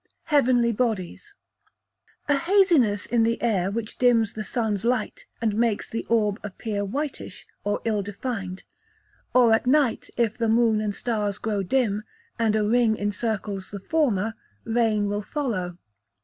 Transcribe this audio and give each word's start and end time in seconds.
Heavenly 0.23 0.71
Bodies 0.71 1.35
A 2.27 2.35
haziness 2.35 3.05
in 3.05 3.21
the 3.21 3.39
air, 3.39 3.69
which 3.69 3.99
dims 3.99 4.33
the 4.33 4.43
sun's 4.43 4.83
light, 4.83 5.27
and 5.39 5.55
makes 5.55 5.87
the 5.87 6.07
orb 6.09 6.39
appear 6.41 6.83
whitish, 6.83 7.45
or 7.63 7.81
ill 7.85 8.01
defined 8.01 8.63
or 9.35 9.53
at 9.53 9.67
night, 9.67 10.09
if 10.17 10.39
the 10.39 10.49
moon 10.49 10.81
and 10.81 10.95
stars 10.95 11.37
grow 11.37 11.61
dim, 11.61 12.01
and 12.39 12.55
a 12.55 12.67
ring 12.67 12.97
encircles 12.97 13.69
the 13.69 13.79
former, 13.79 14.33
rain 14.65 15.05
will 15.07 15.21
follow. 15.21 15.77